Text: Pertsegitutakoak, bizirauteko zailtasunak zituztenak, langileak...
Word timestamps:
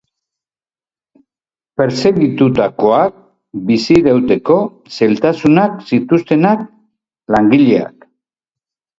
Pertsegitutakoak, 1.81 3.19
bizirauteko 3.67 4.55
zailtasunak 4.95 5.75
zituztenak, 5.91 6.65
langileak... 7.37 8.09